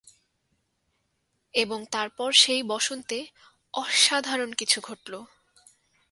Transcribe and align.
এবং 1.53 1.79
তারপর 1.91 2.29
সেই 2.33 2.61
বসন্তে, 2.63 3.17
অসাধারণ 3.73 4.51
কিছু 4.53 4.77
ঘটলো। 4.81 5.19